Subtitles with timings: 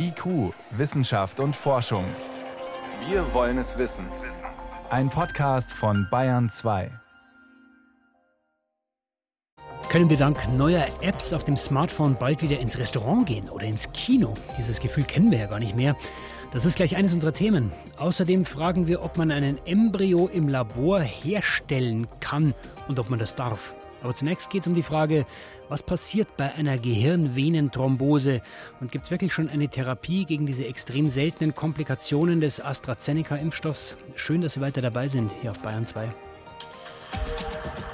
[0.00, 2.04] IQ, Wissenschaft und Forschung.
[3.08, 4.06] Wir wollen es wissen.
[4.90, 6.90] Ein Podcast von Bayern 2.
[9.88, 13.90] Können wir dank neuer Apps auf dem Smartphone bald wieder ins Restaurant gehen oder ins
[13.92, 14.36] Kino?
[14.56, 15.96] Dieses Gefühl kennen wir ja gar nicht mehr.
[16.52, 17.72] Das ist gleich eines unserer Themen.
[17.96, 22.54] Außerdem fragen wir, ob man einen Embryo im Labor herstellen kann
[22.86, 23.74] und ob man das darf.
[24.02, 25.26] Aber zunächst geht es um die Frage,
[25.68, 28.40] was passiert bei einer Gehirnvenenthrombose
[28.80, 33.96] und gibt es wirklich schon eine Therapie gegen diese extrem seltenen Komplikationen des AstraZeneca-Impfstoffs?
[34.14, 36.08] Schön, dass Sie weiter dabei sind hier auf Bayern 2.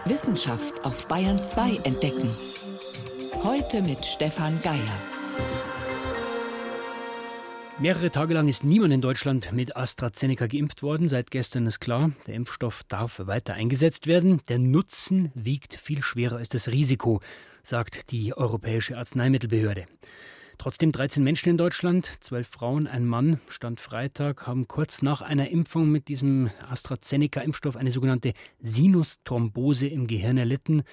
[0.04, 2.28] Wissenschaft auf Bayern 2 entdecken.
[3.42, 5.73] Heute mit Stefan Geier.
[7.80, 11.08] Mehrere Tage lang ist niemand in Deutschland mit AstraZeneca geimpft worden.
[11.08, 14.40] Seit gestern ist klar, der Impfstoff darf weiter eingesetzt werden.
[14.48, 17.20] Der Nutzen wiegt viel schwerer als das Risiko,
[17.64, 19.86] sagt die Europäische Arzneimittelbehörde.
[20.56, 25.50] Trotzdem 13 Menschen in Deutschland, 12 Frauen, ein Mann, Stand Freitag, haben kurz nach einer
[25.50, 30.84] Impfung mit diesem AstraZeneca-Impfstoff eine sogenannte Sinusthrombose im Gehirn erlitten.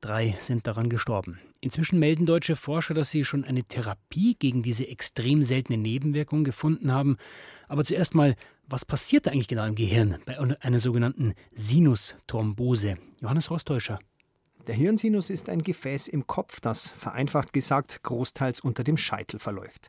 [0.00, 1.38] Drei sind daran gestorben.
[1.64, 6.92] Inzwischen melden deutsche Forscher, dass sie schon eine Therapie gegen diese extrem seltene Nebenwirkung gefunden
[6.92, 7.16] haben.
[7.68, 8.36] Aber zuerst mal,
[8.68, 12.98] was passiert eigentlich genau im Gehirn bei einer sogenannten Sinusthrombose?
[13.22, 13.98] Johannes Rostäuscher.
[14.66, 19.88] Der Hirnsinus ist ein Gefäß im Kopf, das vereinfacht gesagt großteils unter dem Scheitel verläuft.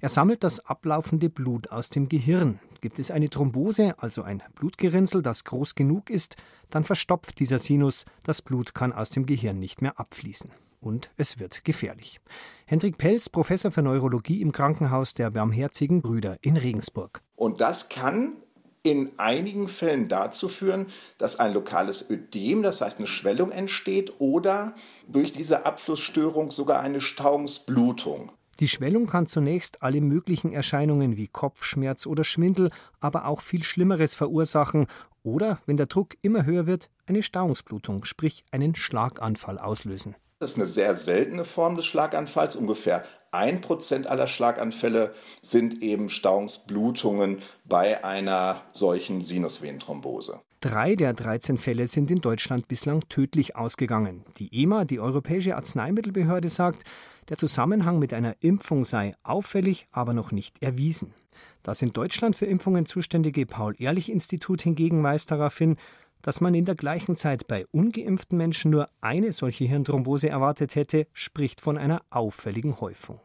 [0.00, 2.58] Er sammelt das ablaufende Blut aus dem Gehirn.
[2.80, 6.34] Gibt es eine Thrombose, also ein Blutgerinnsel, das groß genug ist,
[6.70, 10.50] dann verstopft dieser Sinus, das Blut kann aus dem Gehirn nicht mehr abfließen
[10.82, 12.20] und es wird gefährlich.
[12.66, 17.22] Hendrik Pelz, Professor für Neurologie im Krankenhaus der Barmherzigen Brüder in Regensburg.
[17.36, 18.34] Und das kann
[18.82, 20.86] in einigen Fällen dazu führen,
[21.18, 24.74] dass ein lokales Ödem, das heißt eine Schwellung entsteht oder
[25.08, 28.32] durch diese Abflussstörung sogar eine Stauungsblutung.
[28.60, 34.14] Die Schwellung kann zunächst alle möglichen Erscheinungen wie Kopfschmerz oder Schwindel, aber auch viel Schlimmeres
[34.14, 34.86] verursachen
[35.22, 40.16] oder, wenn der Druck immer höher wird, eine Stauungsblutung, sprich einen Schlaganfall auslösen.
[40.42, 42.56] Das ist eine sehr seltene Form des Schlaganfalls.
[42.56, 50.40] Ungefähr ein Prozent aller Schlaganfälle sind eben Stauungsblutungen bei einer solchen Sinusvenenthrombose.
[50.58, 54.24] Drei der 13 Fälle sind in Deutschland bislang tödlich ausgegangen.
[54.38, 56.82] Die EMA, die Europäische Arzneimittelbehörde, sagt,
[57.28, 61.14] der Zusammenhang mit einer Impfung sei auffällig, aber noch nicht erwiesen.
[61.62, 65.76] Das in Deutschland für Impfungen zuständige Paul-Ehrlich-Institut hingegen weist darauf hin,
[66.22, 71.06] dass man in der gleichen Zeit bei ungeimpften Menschen nur eine solche Hirnthrombose erwartet hätte,
[71.12, 73.20] spricht von einer auffälligen Häufung.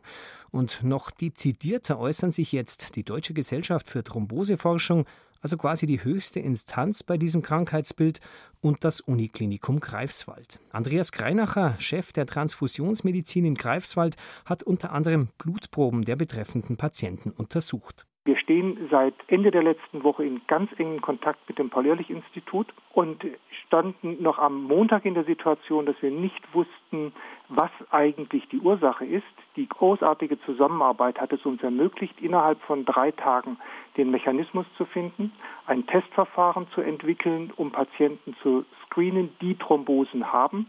[0.51, 5.05] Und noch dezidierter äußern sich jetzt die Deutsche Gesellschaft für Thromboseforschung,
[5.41, 8.19] also quasi die höchste Instanz bei diesem Krankheitsbild,
[8.59, 10.59] und das Uniklinikum Greifswald.
[10.71, 14.15] Andreas Greinacher, Chef der Transfusionsmedizin in Greifswald,
[14.45, 18.06] hat unter anderem Blutproben der betreffenden Patienten untersucht.
[18.27, 23.25] Wir stehen seit Ende der letzten Woche in ganz engem Kontakt mit dem Paul-Ehrlich-Institut und
[23.65, 27.13] standen noch am Montag in der Situation, dass wir nicht wussten,
[27.47, 29.23] was eigentlich die Ursache ist.
[29.55, 33.59] Die großartige Zusammenarbeit hat es uns ermöglicht, innerhalb von drei Tagen
[33.95, 35.31] den Mechanismus zu finden,
[35.65, 40.67] ein Testverfahren zu entwickeln, um Patienten zu screenen, die Thrombosen haben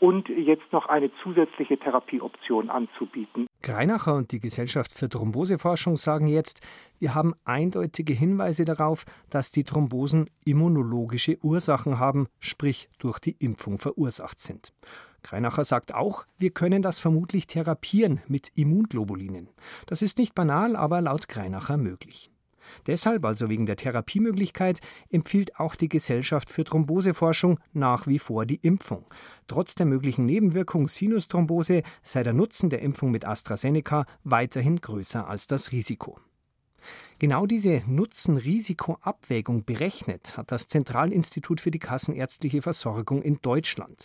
[0.00, 3.46] und jetzt noch eine zusätzliche Therapieoption anzubieten.
[3.62, 6.60] Greinacher und die Gesellschaft für Thromboseforschung sagen jetzt,
[6.98, 13.78] wir haben eindeutige Hinweise darauf, dass die Thrombosen immunologische Ursachen haben, sprich durch die Impfung
[13.78, 14.72] verursacht sind.
[15.22, 19.48] Greinacher sagt auch, wir können das vermutlich therapieren mit Immunglobulinen.
[19.86, 22.30] Das ist nicht banal, aber laut Greinacher möglich.
[22.86, 28.60] Deshalb, also wegen der Therapiemöglichkeit, empfiehlt auch die Gesellschaft für Thromboseforschung nach wie vor die
[28.62, 29.04] Impfung.
[29.46, 35.46] Trotz der möglichen Nebenwirkung Sinusthrombose sei der Nutzen der Impfung mit AstraZeneca weiterhin größer als
[35.46, 36.18] das Risiko.
[37.18, 44.04] Genau diese Nutzen-Risiko-Abwägung berechnet hat das Zentralinstitut für die kassenärztliche Versorgung in Deutschland.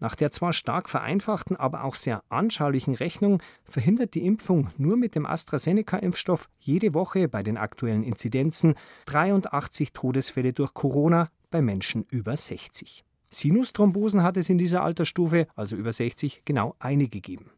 [0.00, 5.14] Nach der zwar stark vereinfachten, aber auch sehr anschaulichen Rechnung verhindert die Impfung nur mit
[5.14, 8.74] dem AstraZeneca-Impfstoff jede Woche bei den aktuellen Inzidenzen
[9.06, 13.04] 83 Todesfälle durch Corona bei Menschen über 60.
[13.30, 17.50] Sinusthrombosen hat es in dieser Altersstufe, also über 60, genau eine gegeben.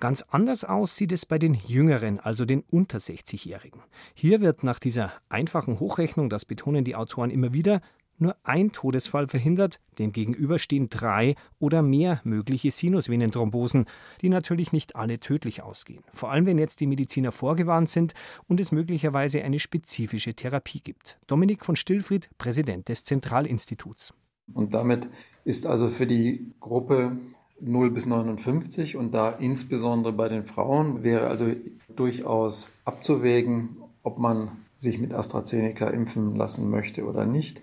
[0.00, 3.80] Ganz anders aus sieht es bei den Jüngeren, also den unter 60-Jährigen.
[4.12, 7.80] Hier wird nach dieser einfachen Hochrechnung, das betonen die Autoren immer wieder,
[8.18, 13.86] nur ein Todesfall verhindert, demgegenüber stehen drei oder mehr mögliche Sinusvenenthrombosen,
[14.22, 16.04] die natürlich nicht alle tödlich ausgehen.
[16.12, 18.14] Vor allem, wenn jetzt die Mediziner vorgewarnt sind
[18.48, 21.18] und es möglicherweise eine spezifische Therapie gibt.
[21.26, 24.14] Dominik von Stillfried, Präsident des Zentralinstituts.
[24.52, 25.08] Und damit
[25.44, 27.16] ist also für die Gruppe
[27.60, 31.46] 0 bis 59 und da insbesondere bei den Frauen wäre also
[31.94, 37.62] durchaus abzuwägen, ob man sich mit AstraZeneca impfen lassen möchte oder nicht.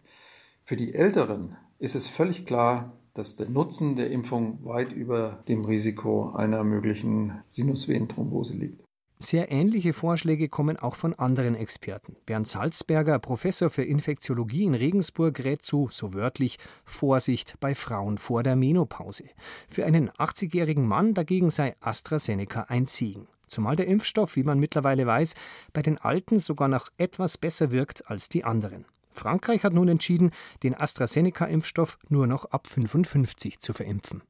[0.72, 5.66] Für die Älteren ist es völlig klar, dass der Nutzen der Impfung weit über dem
[5.66, 8.86] Risiko einer möglichen Sinusvenenthrombose liegt.
[9.20, 12.16] Sehr ähnliche Vorschläge kommen auch von anderen Experten.
[12.26, 18.42] Bernd Salzberger, Professor für Infektiologie in Regensburg, rät zu, so wörtlich, Vorsicht bei Frauen vor
[18.42, 19.26] der Menopause.
[19.68, 23.28] Für einen 80-jährigen Mann dagegen sei AstraZeneca ein Segen.
[23.50, 25.36] Zumal der Impfstoff, wie man mittlerweile weiß,
[25.74, 28.86] bei den Alten sogar noch etwas besser wirkt als die anderen.
[29.14, 30.32] Frankreich hat nun entschieden,
[30.64, 34.24] den AstraZeneca-Impfstoff nur noch ab 55 zu verimpfen.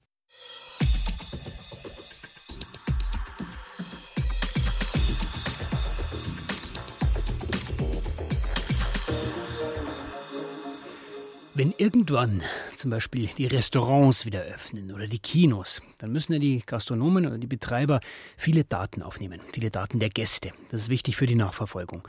[11.54, 12.42] Wenn irgendwann
[12.78, 17.38] zum Beispiel die Restaurants wieder öffnen oder die Kinos, dann müssen ja die Gastronomen oder
[17.38, 18.00] die Betreiber
[18.36, 20.54] viele Daten aufnehmen, viele Daten der Gäste.
[20.72, 22.08] Das ist wichtig für die Nachverfolgung.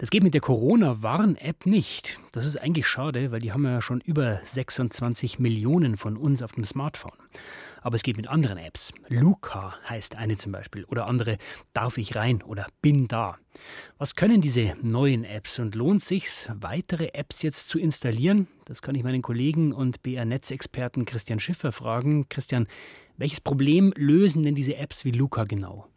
[0.00, 2.20] Das geht mit der Corona-Warn-App nicht.
[2.30, 6.52] Das ist eigentlich schade, weil die haben ja schon über 26 Millionen von uns auf
[6.52, 7.18] dem Smartphone.
[7.82, 8.92] Aber es geht mit anderen Apps.
[9.08, 11.36] Luca heißt eine zum Beispiel oder andere
[11.72, 13.38] Darf ich rein oder Bin da.
[13.98, 18.46] Was können diese neuen Apps und lohnt sich's, weitere Apps jetzt zu installieren?
[18.66, 22.28] Das kann ich meinen Kollegen und BR-Netzexperten Christian Schiffer fragen.
[22.28, 22.68] Christian,
[23.16, 25.88] welches Problem lösen denn diese Apps wie Luca genau?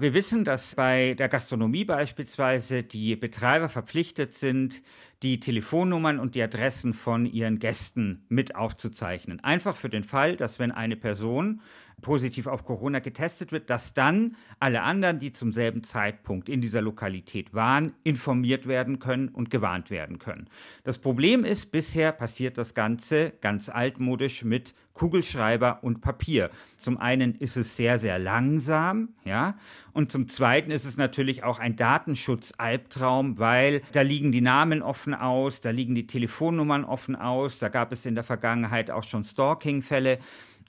[0.00, 4.80] Wir wissen, dass bei der Gastronomie beispielsweise die Betreiber verpflichtet sind,
[5.22, 9.40] die Telefonnummern und die Adressen von ihren Gästen mit aufzuzeichnen.
[9.40, 11.62] Einfach für den Fall, dass wenn eine Person
[12.00, 16.80] positiv auf Corona getestet wird, dass dann alle anderen, die zum selben Zeitpunkt in dieser
[16.80, 20.48] Lokalität waren, informiert werden können und gewarnt werden können.
[20.84, 26.50] Das Problem ist, bisher passiert das Ganze ganz altmodisch mit Kugelschreiber und Papier.
[26.76, 29.56] Zum einen ist es sehr, sehr langsam, ja,
[29.92, 35.14] und zum zweiten ist es natürlich auch ein Datenschutz-Albtraum, weil da liegen die Namen offen
[35.14, 39.24] aus, da liegen die Telefonnummern offen aus, da gab es in der Vergangenheit auch schon
[39.24, 40.18] Stalking-Fälle.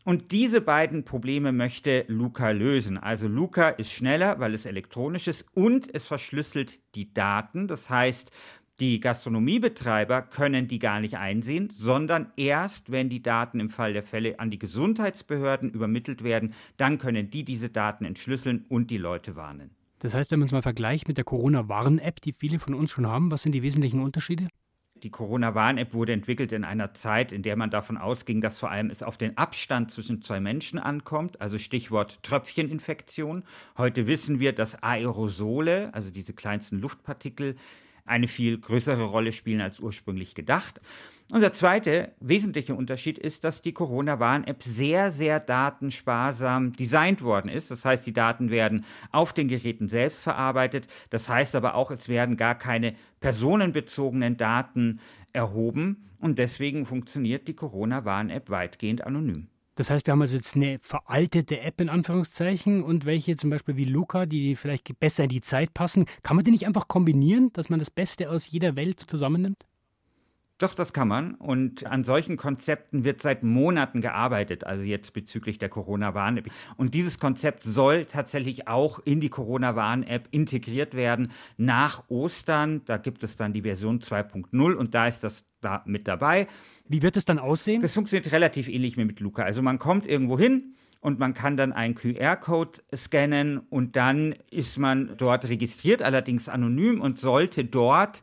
[0.09, 2.97] Und diese beiden Probleme möchte Luca lösen.
[2.97, 7.67] Also Luca ist schneller, weil es elektronisch ist und es verschlüsselt die Daten.
[7.67, 8.31] Das heißt,
[8.79, 14.01] die Gastronomiebetreiber können die gar nicht einsehen, sondern erst, wenn die Daten im Fall der
[14.01, 19.35] Fälle an die Gesundheitsbehörden übermittelt werden, dann können die diese Daten entschlüsseln und die Leute
[19.35, 19.69] warnen.
[19.99, 23.05] Das heißt, wenn man es mal vergleicht mit der Corona-Warn-App, die viele von uns schon
[23.05, 24.47] haben, was sind die wesentlichen Unterschiede?
[25.03, 28.89] Die Corona-Warn-App wurde entwickelt in einer Zeit, in der man davon ausging, dass vor allem
[28.89, 33.43] es auf den Abstand zwischen zwei Menschen ankommt, also Stichwort Tröpfcheninfektion.
[33.77, 37.55] Heute wissen wir, dass Aerosole, also diese kleinsten Luftpartikel,
[38.09, 40.81] eine viel größere Rolle spielen als ursprünglich gedacht.
[41.31, 47.69] Unser zweiter wesentlicher Unterschied ist, dass die Corona-Warn-App sehr, sehr datensparsam designt worden ist.
[47.69, 50.87] Das heißt, die Daten werden auf den Geräten selbst verarbeitet.
[51.11, 55.01] Das heißt aber auch, es werden gar keine personenbezogenen Daten
[55.31, 56.09] erhoben.
[56.19, 59.49] Und deswegen funktioniert die Corona-Warn-App weitgehend anonym.
[59.79, 63.77] Das heißt, wir haben also jetzt eine veraltete App in Anführungszeichen und welche zum Beispiel
[63.77, 66.03] wie Luca, die vielleicht besser in die Zeit passen.
[66.21, 69.68] Kann man die nicht einfach kombinieren, dass man das Beste aus jeder Welt zusammennimmt?
[70.59, 71.35] Doch, das kann man.
[71.35, 76.49] Und an solchen Konzepten wird seit Monaten gearbeitet, also jetzt bezüglich der Corona-Warn-App.
[76.75, 82.81] Und dieses Konzept soll tatsächlich auch in die Corona-Warn-App integriert werden nach Ostern.
[82.83, 86.47] Da gibt es dann die Version 2.0 und da ist das da mit dabei.
[86.89, 87.81] Wie wird es dann aussehen?
[87.81, 89.43] Das funktioniert relativ ähnlich wie mit Luca.
[89.43, 94.77] Also man kommt irgendwo hin, und man kann dann einen QR-Code scannen und dann ist
[94.77, 98.21] man dort registriert, allerdings anonym und sollte dort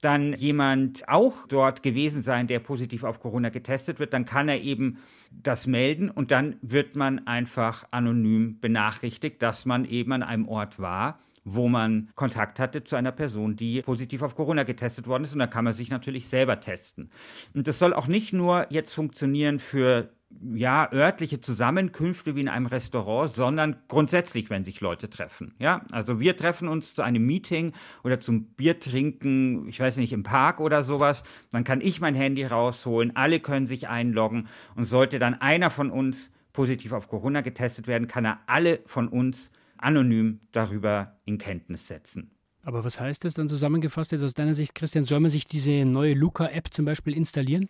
[0.00, 4.60] dann jemand auch dort gewesen sein, der positiv auf Corona getestet wird, dann kann er
[4.60, 4.98] eben
[5.30, 10.78] das melden und dann wird man einfach anonym benachrichtigt, dass man eben an einem Ort
[10.78, 15.32] war wo man Kontakt hatte zu einer Person, die positiv auf Corona getestet worden ist.
[15.32, 17.10] Und da kann man sich natürlich selber testen.
[17.54, 20.10] Und das soll auch nicht nur jetzt funktionieren für
[20.54, 25.54] ja, örtliche Zusammenkünfte wie in einem Restaurant, sondern grundsätzlich, wenn sich Leute treffen.
[25.58, 27.72] Ja, also wir treffen uns zu einem Meeting
[28.04, 31.22] oder zum Biertrinken, ich weiß nicht, im Park oder sowas.
[31.50, 35.90] Dann kann ich mein Handy rausholen, alle können sich einloggen und sollte dann einer von
[35.90, 41.86] uns positiv auf Corona getestet werden, kann er alle von uns anonym darüber in Kenntnis
[41.86, 42.30] setzen.
[42.62, 45.04] Aber was heißt das dann zusammengefasst jetzt aus deiner Sicht, Christian?
[45.04, 47.68] Soll man sich diese neue Luca-App zum Beispiel installieren?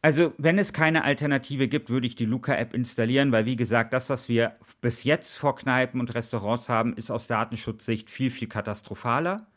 [0.00, 4.08] Also, wenn es keine Alternative gibt, würde ich die Luca-App installieren, weil, wie gesagt, das,
[4.08, 9.48] was wir bis jetzt vor Kneipen und Restaurants haben, ist aus Datenschutzsicht viel, viel katastrophaler.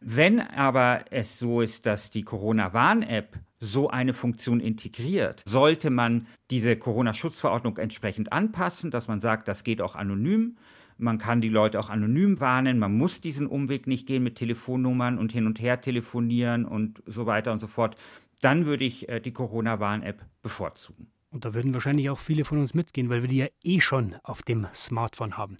[0.00, 5.42] Wenn aber es so ist, dass die Corona-Warn-App so eine Funktion integriert.
[5.46, 10.56] Sollte man diese Corona-Schutzverordnung entsprechend anpassen, dass man sagt, das geht auch anonym,
[10.96, 15.18] man kann die Leute auch anonym warnen, man muss diesen Umweg nicht gehen mit Telefonnummern
[15.18, 17.96] und hin und her telefonieren und so weiter und so fort,
[18.40, 21.10] dann würde ich äh, die Corona-Warn-App bevorzugen.
[21.32, 24.16] Und da würden wahrscheinlich auch viele von uns mitgehen, weil wir die ja eh schon
[24.24, 25.56] auf dem Smartphone haben.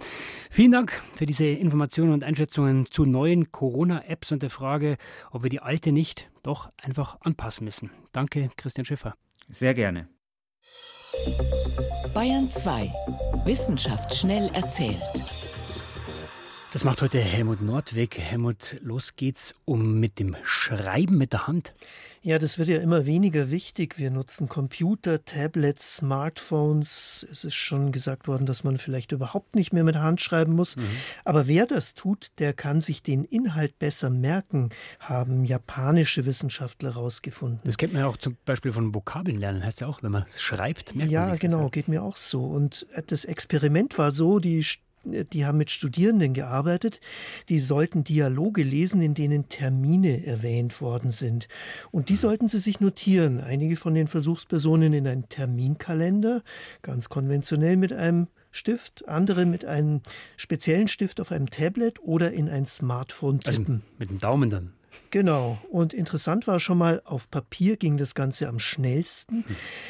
[0.51, 4.97] Vielen Dank für diese Informationen und Einschätzungen zu neuen Corona-Apps und der Frage,
[5.31, 7.91] ob wir die alte nicht doch einfach anpassen müssen.
[8.13, 9.15] Danke, Christian Schiffer.
[9.49, 10.09] Sehr gerne.
[12.15, 12.93] Bayern 2.
[13.45, 14.97] Wissenschaft schnell erzählt.
[16.73, 18.17] Das macht heute Helmut Nordweg.
[18.17, 21.75] Helmut, los geht's um mit dem Schreiben mit der Hand.
[22.23, 23.99] Ja, das wird ja immer weniger wichtig.
[23.99, 27.27] Wir nutzen Computer, Tablets, Smartphones.
[27.29, 30.77] Es ist schon gesagt worden, dass man vielleicht überhaupt nicht mehr mit Hand schreiben muss.
[30.77, 30.83] Mhm.
[31.25, 34.69] Aber wer das tut, der kann sich den Inhalt besser merken,
[35.01, 37.63] haben japanische Wissenschaftler herausgefunden.
[37.65, 39.65] Das kennt man ja auch zum Beispiel von Vokabeln lernen.
[39.65, 41.71] Heißt ja auch, wenn man schreibt, merkt ja, man Ja, genau, besser.
[41.71, 42.45] geht mir auch so.
[42.45, 44.63] Und das Experiment war so, die
[45.05, 47.01] die haben mit Studierenden gearbeitet,
[47.49, 51.49] die sollten Dialoge lesen, in denen Termine erwähnt worden sind.
[51.91, 53.41] Und die sollten sie sich notieren.
[53.41, 56.43] Einige von den Versuchspersonen in einen Terminkalender,
[56.83, 60.01] ganz konventionell mit einem Stift, andere mit einem
[60.37, 63.83] speziellen Stift auf einem Tablet oder in ein Smartphone also tippen.
[63.83, 64.73] Also mit dem Daumen dann.
[65.11, 65.59] Genau.
[65.71, 69.45] Und interessant war schon mal, auf Papier ging das Ganze am schnellsten.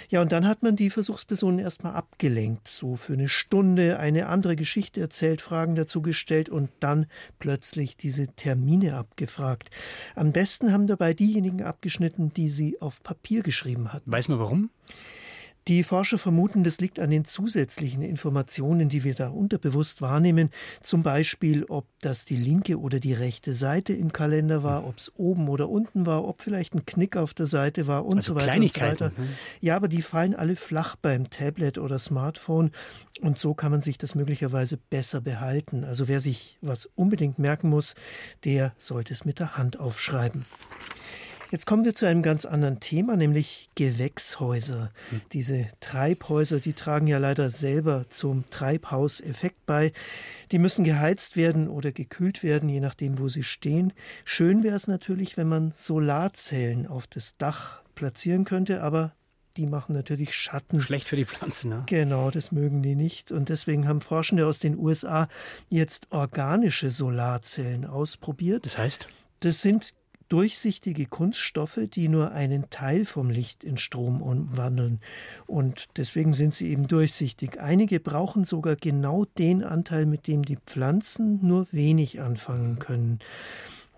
[0.09, 4.57] Ja, und dann hat man die Versuchspersonen erstmal abgelenkt, so für eine Stunde eine andere
[4.57, 7.07] Geschichte erzählt, Fragen dazu gestellt und dann
[7.39, 9.71] plötzlich diese Termine abgefragt.
[10.15, 14.11] Am besten haben dabei diejenigen abgeschnitten, die sie auf Papier geschrieben hatten.
[14.11, 14.71] Weiß man warum?
[15.71, 20.51] Die Forscher vermuten, das liegt an den zusätzlichen Informationen, die wir da unterbewusst wahrnehmen.
[20.83, 25.13] Zum Beispiel, ob das die linke oder die rechte Seite im Kalender war, ob es
[25.15, 28.41] oben oder unten war, ob vielleicht ein Knick auf der Seite war und also so
[28.41, 29.13] weiter und so weiter.
[29.15, 29.29] Hm.
[29.61, 32.73] Ja, aber die fallen alle flach beim Tablet oder Smartphone
[33.21, 35.85] und so kann man sich das möglicherweise besser behalten.
[35.85, 37.95] Also wer sich was unbedingt merken muss,
[38.43, 40.45] der sollte es mit der Hand aufschreiben.
[41.51, 44.93] Jetzt kommen wir zu einem ganz anderen Thema, nämlich Gewächshäuser.
[45.11, 45.21] Hm.
[45.33, 49.93] Diese Treibhäuser, die tragen ja leider selber zum Treibhauseffekt bei.
[50.53, 53.93] Die müssen geheizt werden oder gekühlt werden, je nachdem, wo sie stehen.
[54.25, 59.13] Schön wäre es natürlich, wenn man Solarzellen auf das Dach platzieren könnte, aber
[59.57, 60.81] die machen natürlich Schatten.
[60.81, 61.83] Schlecht für die Pflanzen, ne?
[61.87, 63.33] Genau, das mögen die nicht.
[63.33, 65.29] Und deswegen haben Forschende aus den USA
[65.69, 68.65] jetzt organische Solarzellen ausprobiert.
[68.65, 69.09] Das heißt?
[69.41, 69.95] Das sind
[70.31, 75.01] durchsichtige Kunststoffe, die nur einen Teil vom Licht in Strom umwandeln.
[75.47, 77.61] Und deswegen sind sie eben durchsichtig.
[77.61, 83.19] Einige brauchen sogar genau den Anteil, mit dem die Pflanzen nur wenig anfangen können.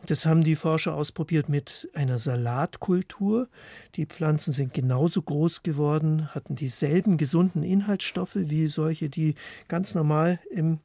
[0.07, 3.49] Das haben die Forscher ausprobiert mit einer Salatkultur.
[3.95, 9.37] Die Pflanzen sind genauso groß geworden, hatten dieselben gesunden Inhaltsstoffe wie solche, die
[9.69, 10.81] ganz normal im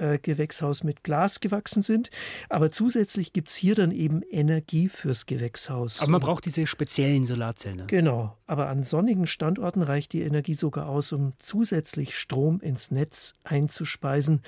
[0.00, 2.10] äh, Gewächshaus mit Glas gewachsen sind.
[2.48, 6.00] Aber zusätzlich gibt es hier dann eben Energie fürs Gewächshaus.
[6.00, 7.78] Aber man braucht diese speziellen Solarzellen.
[7.78, 7.86] Ne?
[7.86, 8.36] Genau.
[8.46, 14.42] Aber an sonnigen Standorten reicht die Energie sogar aus, um zusätzlich Strom ins Netz einzuspeisen.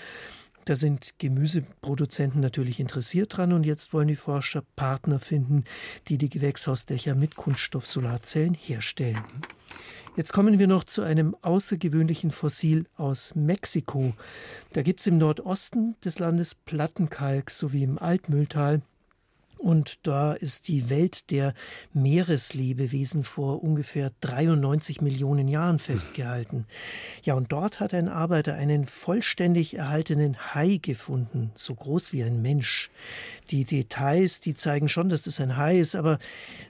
[0.65, 5.65] Da sind Gemüseproduzenten natürlich interessiert dran und jetzt wollen die Forscher Partner finden,
[6.07, 9.21] die die Gewächshausdächer mit Kunststoffsolarzellen herstellen.
[10.15, 14.13] Jetzt kommen wir noch zu einem außergewöhnlichen Fossil aus Mexiko.
[14.75, 18.83] Da gibt es im Nordosten des Landes Plattenkalk sowie im Altmühltal
[19.63, 21.55] und da ist die Welt der
[21.93, 26.67] Meereslebewesen vor ungefähr 93 Millionen Jahren festgehalten.
[27.23, 32.43] Ja, und dort hat ein Arbeiter einen vollständig erhaltenen Hai gefunden, so groß wie ein
[32.43, 32.91] Mensch.
[33.51, 36.19] Die Details, die zeigen schon, dass das ein Hai ist, aber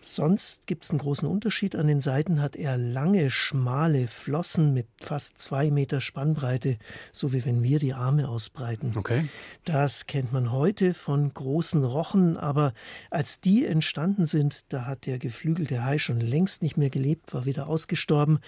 [0.03, 1.77] sonst gibt es einen großen Unterschied.
[1.77, 6.79] An den Seiten hat er lange, schmale Flossen mit fast zwei Meter Spannbreite,
[7.13, 8.93] so wie wenn wir die Arme ausbreiten.
[8.97, 9.29] Okay.
[9.65, 12.75] Das kennt man heute von großen Rochen, aber
[13.11, 17.45] als die entstanden sind, da hat der geflügelte Hai schon längst nicht mehr gelebt, war
[17.45, 18.41] wieder ausgestorben.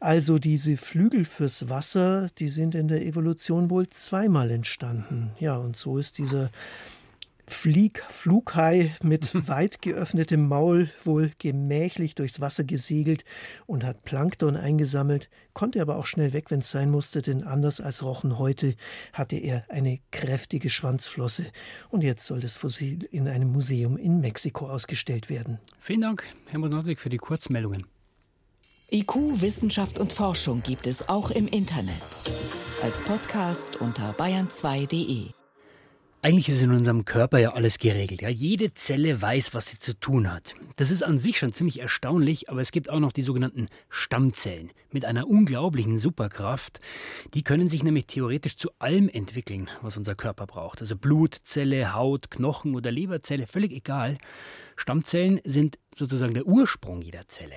[0.00, 5.32] Also diese Flügel fürs Wasser, die sind in der Evolution wohl zweimal entstanden.
[5.38, 6.50] Ja, und so ist dieser
[7.50, 13.24] Flieg, Flughai mit weit geöffnetem Maul wohl gemächlich durchs Wasser gesegelt
[13.66, 17.80] und hat Plankton eingesammelt, konnte aber auch schnell weg, wenn es sein musste, denn anders
[17.80, 18.74] als Rochen heute
[19.12, 21.46] hatte er eine kräftige Schwanzflosse.
[21.90, 25.58] Und jetzt soll das Fossil in einem Museum in Mexiko ausgestellt werden.
[25.80, 27.86] Vielen Dank, Helmut Nordwig, für die Kurzmeldungen.
[28.90, 32.02] IQ, Wissenschaft und Forschung gibt es auch im Internet.
[32.82, 35.37] Als Podcast unter bayern2.de.
[36.20, 38.22] Eigentlich ist in unserem Körper ja alles geregelt.
[38.22, 38.28] Ja?
[38.28, 40.56] Jede Zelle weiß, was sie zu tun hat.
[40.74, 44.72] Das ist an sich schon ziemlich erstaunlich, aber es gibt auch noch die sogenannten Stammzellen
[44.90, 46.80] mit einer unglaublichen Superkraft.
[47.34, 50.80] Die können sich nämlich theoretisch zu allem entwickeln, was unser Körper braucht.
[50.80, 54.18] Also Blutzelle, Haut, Knochen oder Leberzelle, völlig egal.
[54.74, 57.56] Stammzellen sind sozusagen der Ursprung jeder Zelle.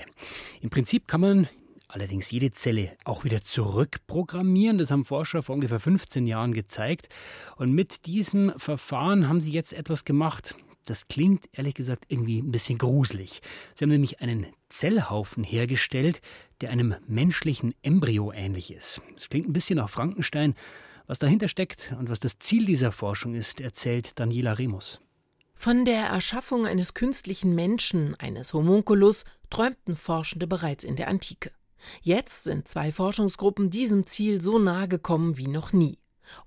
[0.62, 1.50] Im Prinzip kann man
[1.94, 4.78] allerdings jede Zelle auch wieder zurückprogrammieren.
[4.78, 7.10] Das haben Forscher vor ungefähr 15 Jahren gezeigt.
[7.58, 10.56] Und mit diesem Verfahren haben sie jetzt etwas gemacht.
[10.86, 13.42] Das klingt ehrlich gesagt irgendwie ein bisschen gruselig.
[13.76, 16.22] Sie haben nämlich einen Zellhaufen hergestellt,
[16.62, 19.02] der einem menschlichen Embryo ähnlich ist.
[19.14, 20.56] Das klingt ein bisschen nach Frankenstein.
[21.08, 25.02] Was dahinter steckt und was das Ziel dieser Forschung ist, erzählt Daniela Remus.
[25.54, 31.52] Von der Erschaffung eines künstlichen Menschen, eines Homunculus, träumten Forschende bereits in der Antike.
[32.02, 35.98] Jetzt sind zwei Forschungsgruppen diesem Ziel so nahe gekommen wie noch nie.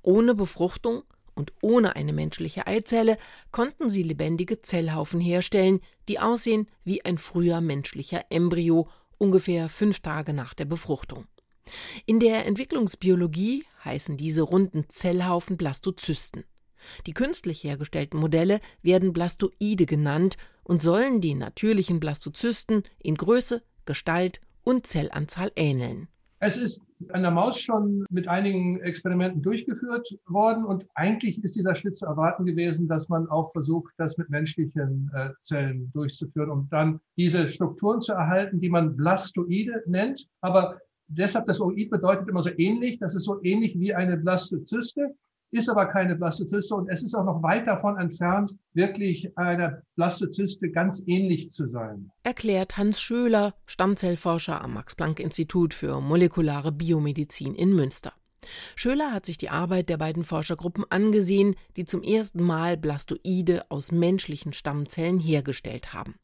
[0.02, 1.02] Ohne Befruchtung
[1.34, 3.18] und ohne eine menschliche Eizelle
[3.50, 8.88] konnten sie lebendige Zellhaufen herstellen, die aussehen wie ein früher menschlicher Embryo,
[9.18, 11.26] ungefähr fünf Tage nach der Befruchtung.
[12.06, 16.44] In der Entwicklungsbiologie heißen diese runden Zellhaufen Blastozysten.
[17.06, 24.40] Die künstlich hergestellten Modelle werden Blastoide genannt und sollen den natürlichen Blastozysten in Größe, Gestalt
[24.64, 26.08] und Zellanzahl ähneln.
[26.40, 31.74] Es ist an der Maus schon mit einigen Experimenten durchgeführt worden und eigentlich ist dieser
[31.74, 36.68] Schritt zu erwarten gewesen, dass man auch versucht, das mit menschlichen äh, Zellen durchzuführen, um
[36.70, 40.26] dann diese Strukturen zu erhalten, die man Blastoide nennt.
[40.42, 40.78] Aber
[41.08, 45.14] deshalb das Oid bedeutet immer so ähnlich, das ist so ähnlich wie eine Blastozyste
[45.54, 50.70] ist aber keine Blastozyste und es ist auch noch weit davon entfernt, wirklich einer Blastozyste
[50.70, 52.10] ganz ähnlich zu sein.
[52.24, 58.12] Erklärt Hans Schöler, Stammzellforscher am Max-Planck-Institut für molekulare Biomedizin in Münster.
[58.74, 63.92] Schöler hat sich die Arbeit der beiden Forschergruppen angesehen, die zum ersten Mal Blastoide aus
[63.92, 66.16] menschlichen Stammzellen hergestellt haben.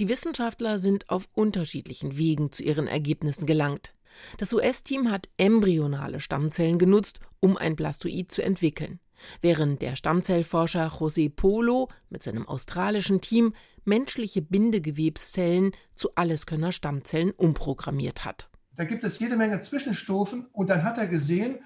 [0.00, 3.94] Die Wissenschaftler sind auf unterschiedlichen Wegen zu ihren Ergebnissen gelangt.
[4.38, 9.00] Das US-Team hat embryonale Stammzellen genutzt, um ein Blastoid zu entwickeln,
[9.42, 13.52] während der Stammzellforscher José Polo mit seinem australischen Team
[13.84, 18.48] menschliche Bindegewebszellen zu Alleskönner-Stammzellen umprogrammiert hat.
[18.76, 21.58] Da gibt es jede Menge Zwischenstufen und dann hat er gesehen,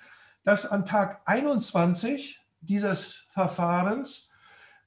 [0.42, 4.30] dass an Tag 21 dieses Verfahrens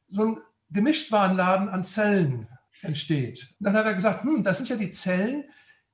[0.10, 0.38] so ein
[0.72, 2.50] Gemischtwarenladen an Zellen
[2.82, 3.56] entsteht.
[3.62, 5.46] Dann hat er gesagt, hm, das sind ja die Zellen,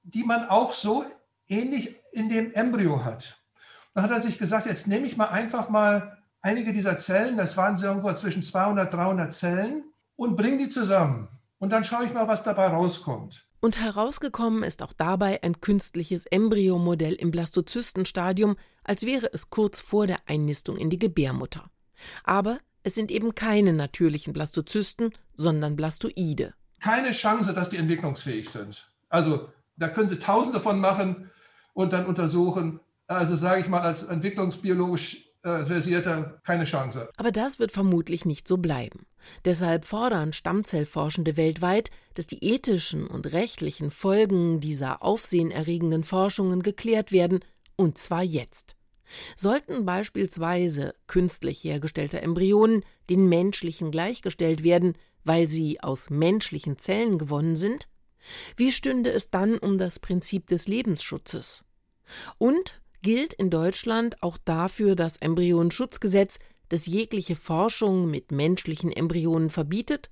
[0.02, 1.06] die man auch so
[1.48, 3.37] ähnlich in dem Embryo hat.
[3.98, 7.58] Dann hat er sich gesagt, jetzt nehme ich mal einfach mal einige dieser Zellen, das
[7.58, 11.30] waren so irgendwo zwischen 200, 300 Zellen, und bringe die zusammen.
[11.58, 13.48] Und dann schaue ich mal, was dabei rauskommt.
[13.60, 20.06] Und herausgekommen ist auch dabei ein künstliches Embryomodell im Blastozystenstadium, als wäre es kurz vor
[20.06, 21.72] der Einnistung in die Gebärmutter.
[22.24, 26.54] Aber es sind eben keine natürlichen Blastozysten, sondern Blastoide.
[26.82, 28.92] Keine Chance, dass die entwicklungsfähig sind.
[29.10, 31.32] Also da können Sie tausende von machen
[31.74, 32.80] und dann untersuchen.
[33.08, 37.10] Also sage ich mal, als entwicklungsbiologisch äh, versierter keine Chance.
[37.16, 39.06] Aber das wird vermutlich nicht so bleiben.
[39.46, 47.40] Deshalb fordern Stammzellforschende weltweit, dass die ethischen und rechtlichen Folgen dieser aufsehenerregenden Forschungen geklärt werden,
[47.76, 48.76] und zwar jetzt.
[49.36, 57.56] Sollten beispielsweise künstlich hergestellte Embryonen den menschlichen gleichgestellt werden, weil sie aus menschlichen Zellen gewonnen
[57.56, 57.88] sind?
[58.58, 61.64] Wie stünde es dann um das Prinzip des Lebensschutzes?
[62.38, 70.10] Und gilt in Deutschland auch dafür das Embryonenschutzgesetz, das jegliche Forschung mit menschlichen Embryonen verbietet?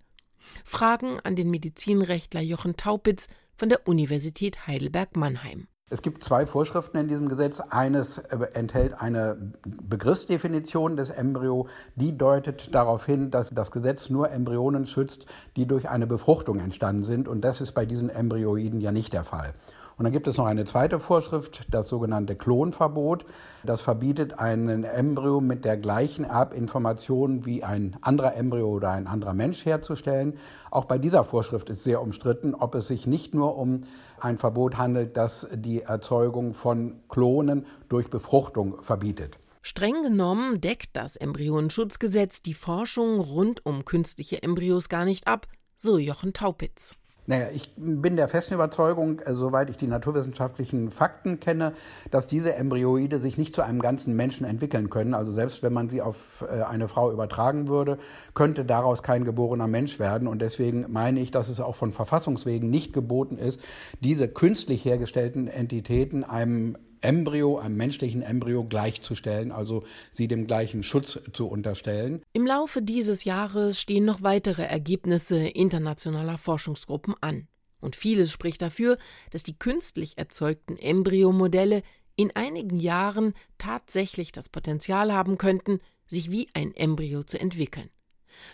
[0.63, 3.27] Fragen an den Medizinrechtler Jochen Taupitz
[3.58, 5.67] von der Universität Heidelberg-Mannheim.
[5.89, 7.60] Es gibt zwei Vorschriften in diesem Gesetz.
[7.60, 14.31] Eines äh, enthält eine Begriffsdefinition des Embryo, die deutet darauf hin, dass das Gesetz nur
[14.31, 15.25] Embryonen schützt,
[15.58, 17.27] die durch eine Befruchtung entstanden sind.
[17.27, 19.53] Und das ist bei diesen Embryoiden ja nicht der Fall.
[19.97, 23.25] Und dann gibt es noch eine zweite Vorschrift, das sogenannte Klonverbot.
[23.63, 29.34] Das verbietet einen Embryo mit der gleichen Erbinformation wie ein anderer Embryo oder ein anderer
[29.34, 30.38] Mensch herzustellen.
[30.69, 33.84] Auch bei dieser Vorschrift ist sehr umstritten, ob es sich nicht nur um
[34.19, 39.38] ein Verbot handelt, das die Erzeugung von Klonen durch Befruchtung verbietet.
[39.62, 45.97] Streng genommen deckt das Embryonenschutzgesetz die Forschung rund um künstliche Embryos gar nicht ab, so
[45.97, 46.93] Jochen Taupitz.
[47.27, 51.73] Naja, ich bin der festen Überzeugung, äh, soweit ich die naturwissenschaftlichen Fakten kenne,
[52.11, 55.15] dass diese Embryoide sich nicht zu einem ganzen Menschen entwickeln können.
[55.15, 57.97] Also selbst wenn man sie auf äh, eine Frau übertragen würde,
[58.35, 60.27] könnte daraus kein geborener Mensch werden.
[60.27, 63.59] Und deswegen meine ich, dass es auch von Verfassungswegen nicht geboten ist,
[64.01, 71.19] diese künstlich hergestellten Entitäten einem Embryo, einem menschlichen Embryo gleichzustellen, also sie dem gleichen Schutz
[71.33, 72.21] zu unterstellen.
[72.33, 77.47] Im Laufe dieses Jahres stehen noch weitere Ergebnisse internationaler Forschungsgruppen an.
[77.79, 78.97] Und vieles spricht dafür,
[79.29, 81.83] dass die künstlich erzeugten Embryomodelle
[82.15, 87.89] in einigen Jahren tatsächlich das Potenzial haben könnten, sich wie ein Embryo zu entwickeln.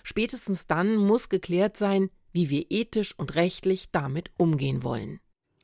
[0.04, 5.20] Spätestens dann muss geklärt sein, wie wir ethisch und rechtlich damit umgehen wollen.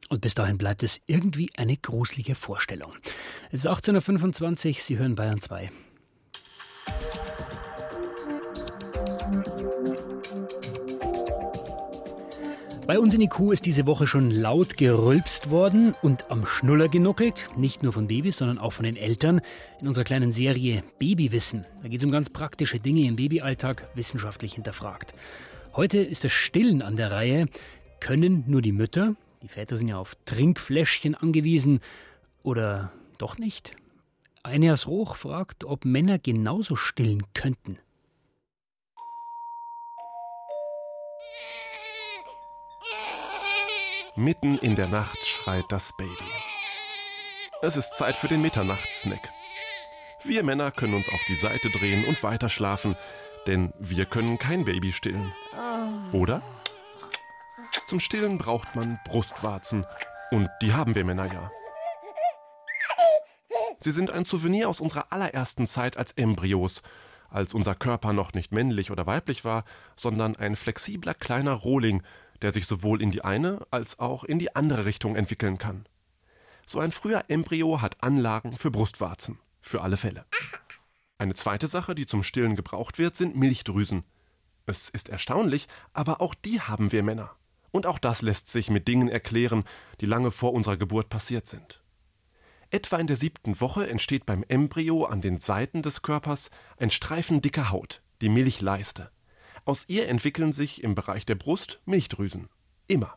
[0.09, 2.93] Und bis dahin bleibt es irgendwie eine gruselige Vorstellung.
[3.51, 5.69] Es ist 18.25 Uhr, Sie hören Bayern 2.
[12.87, 17.49] Bei uns in IQ ist diese Woche schon laut gerülpst worden und am Schnuller genuckelt.
[17.57, 19.41] Nicht nur von Babys, sondern auch von den Eltern.
[19.81, 21.65] In unserer kleinen Serie Babywissen.
[21.81, 25.11] Da geht es um ganz praktische Dinge im Babyalltag, wissenschaftlich hinterfragt.
[25.75, 27.47] Heute ist das Stillen an der Reihe.
[27.99, 31.79] Können nur die Mütter, die Väter sind ja auf Trinkfläschchen angewiesen,
[32.43, 33.71] oder doch nicht?
[34.43, 37.79] Einias Roch fragt, ob Männer genauso stillen könnten.
[44.17, 46.11] Mitten in der Nacht schreit das Baby.
[47.61, 49.29] Es ist Zeit für den Mitternachtssnack.
[50.23, 52.95] Wir Männer können uns auf die Seite drehen und weiter schlafen,
[53.45, 55.31] denn wir können kein Baby stillen.
[56.11, 56.41] Oder?
[57.87, 59.85] Zum Stillen braucht man Brustwarzen
[60.31, 61.49] und die haben wir Männer ja.
[63.79, 66.81] Sie sind ein Souvenir aus unserer allerersten Zeit als Embryos,
[67.29, 69.63] als unser Körper noch nicht männlich oder weiblich war,
[69.95, 72.03] sondern ein flexibler kleiner Rohling,
[72.41, 75.87] der sich sowohl in die eine als auch in die andere Richtung entwickeln kann.
[76.65, 80.25] So ein früher Embryo hat Anlagen für Brustwarzen, für alle Fälle.
[81.17, 84.03] Eine zweite Sache, die zum Stillen gebraucht wird, sind Milchdrüsen.
[84.65, 87.31] Es ist erstaunlich, aber auch die haben wir Männer.
[87.77, 89.63] Und auch das lässt sich mit Dingen erklären,
[90.01, 91.83] die lange vor unserer Geburt passiert sind.
[92.71, 97.39] Etwa in der siebten Woche entsteht beim Embryo an den Seiten des Körpers ein Streifen
[97.39, 99.11] dicker Haut, die Milchleiste.
[99.63, 102.49] Aus ihr entwickeln sich im Bereich der Brust Milchdrüsen.
[102.87, 103.15] Immer.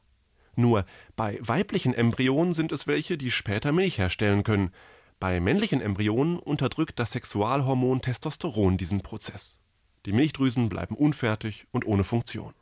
[0.57, 0.85] Nur
[1.16, 4.73] bei weiblichen Embryonen sind es welche, die später Milch herstellen können.
[5.20, 9.62] Bei männlichen Embryonen unterdrückt das Sexualhormon Testosteron diesen Prozess.
[10.05, 12.53] Die Milchdrüsen bleiben unfertig und ohne Funktion.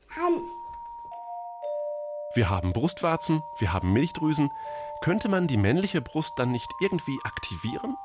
[2.39, 4.53] Wir haben Brustwarzen, wir haben Milchdrüsen.
[5.01, 7.97] Könnte man die männliche Brust dann nicht irgendwie aktivieren?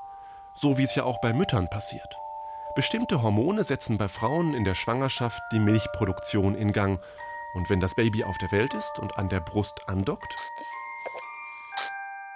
[0.56, 2.18] So wie es ja auch bei Müttern passiert.
[2.74, 7.00] Bestimmte Hormone setzen bei Frauen in der Schwangerschaft die Milchproduktion in Gang.
[7.54, 10.36] Und wenn das Baby auf der Welt ist und an der Brust andockt,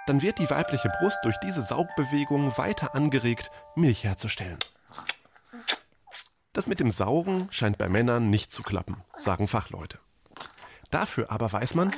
[0.06, 4.60] dann wird die weibliche Brust durch diese Saugbewegung weiter angeregt, Milch herzustellen.
[6.52, 9.98] Das mit dem Saugen scheint bei Männern nicht zu klappen, sagen Fachleute.
[10.90, 11.90] Dafür aber weiß man,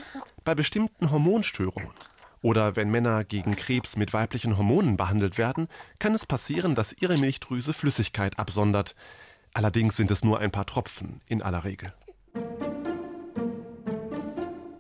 [0.45, 1.95] bei bestimmten Hormonstörungen
[2.43, 7.19] oder wenn Männer gegen Krebs mit weiblichen Hormonen behandelt werden, kann es passieren, dass ihre
[7.19, 8.95] Milchdrüse Flüssigkeit absondert.
[9.53, 11.93] Allerdings sind es nur ein paar Tropfen in aller Regel.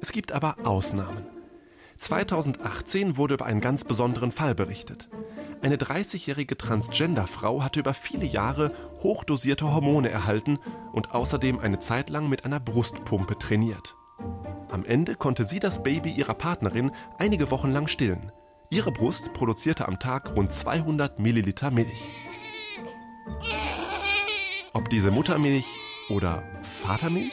[0.01, 1.27] Es gibt aber Ausnahmen.
[1.99, 5.11] 2018 wurde über einen ganz besonderen Fall berichtet.
[5.61, 10.59] Eine 30-jährige Transgender-Frau hatte über viele Jahre hochdosierte Hormone erhalten
[10.93, 13.97] und außerdem eine Zeit lang mit einer Brustpumpe trainiert.
[14.71, 18.31] Am Ende konnte sie das Baby ihrer Partnerin einige Wochen lang stillen.
[18.71, 22.05] Ihre Brust produzierte am Tag rund 200 Milliliter Milch.
[24.73, 25.67] Ob diese Muttermilch
[26.09, 27.33] oder Vatermilch?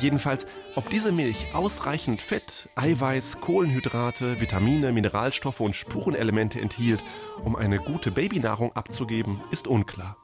[0.00, 7.04] Jedenfalls, ob diese Milch ausreichend Fett, Eiweiß, Kohlenhydrate, Vitamine, Mineralstoffe und Spurenelemente enthielt,
[7.44, 10.16] um eine gute Babynahrung abzugeben, ist unklar.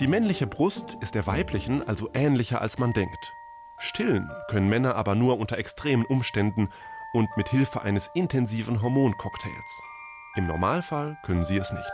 [0.00, 3.32] Die männliche Brust ist der weiblichen also ähnlicher als man denkt.
[3.78, 6.70] Stillen können Männer aber nur unter extremen Umständen
[7.12, 9.82] und mit Hilfe eines intensiven Hormoncocktails.
[10.36, 11.92] Im Normalfall können sie es nicht.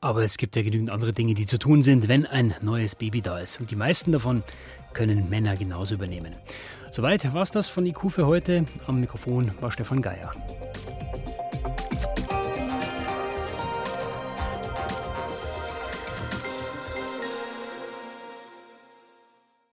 [0.00, 3.22] Aber es gibt ja genügend andere Dinge, die zu tun sind, wenn ein neues Baby
[3.22, 3.60] da ist.
[3.60, 4.42] Und die meisten davon
[4.94, 6.34] können Männer genauso übernehmen.
[6.90, 8.66] Soweit war es das von IQ für heute.
[8.86, 10.34] Am Mikrofon war Stefan Geier.